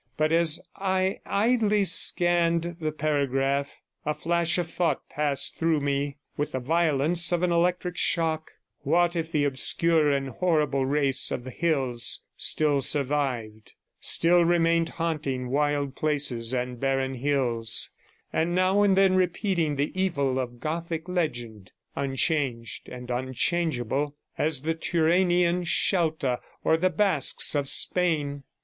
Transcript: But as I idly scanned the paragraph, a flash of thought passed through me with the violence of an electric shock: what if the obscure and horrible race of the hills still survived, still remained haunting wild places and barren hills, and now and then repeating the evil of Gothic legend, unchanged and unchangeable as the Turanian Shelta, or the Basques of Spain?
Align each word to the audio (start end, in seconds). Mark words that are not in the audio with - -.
But 0.17 0.31
as 0.31 0.59
I 0.75 1.19
idly 1.27 1.85
scanned 1.85 2.77
the 2.79 2.91
paragraph, 2.91 3.77
a 4.03 4.15
flash 4.15 4.57
of 4.57 4.67
thought 4.67 5.07
passed 5.09 5.59
through 5.59 5.79
me 5.79 6.17
with 6.35 6.53
the 6.53 6.59
violence 6.59 7.31
of 7.31 7.43
an 7.43 7.51
electric 7.51 7.97
shock: 7.97 8.49
what 8.79 9.15
if 9.15 9.31
the 9.31 9.43
obscure 9.43 10.09
and 10.09 10.29
horrible 10.29 10.87
race 10.87 11.29
of 11.29 11.43
the 11.43 11.51
hills 11.51 12.23
still 12.35 12.81
survived, 12.81 13.73
still 13.99 14.43
remained 14.43 14.89
haunting 14.89 15.49
wild 15.51 15.95
places 15.95 16.51
and 16.51 16.79
barren 16.79 17.13
hills, 17.13 17.91
and 18.33 18.55
now 18.55 18.81
and 18.81 18.97
then 18.97 19.13
repeating 19.13 19.75
the 19.75 19.91
evil 19.93 20.39
of 20.39 20.59
Gothic 20.59 21.07
legend, 21.07 21.73
unchanged 21.95 22.89
and 22.89 23.11
unchangeable 23.11 24.15
as 24.35 24.61
the 24.61 24.73
Turanian 24.73 25.63
Shelta, 25.63 26.39
or 26.63 26.75
the 26.75 26.89
Basques 26.89 27.53
of 27.53 27.69
Spain? 27.69 28.41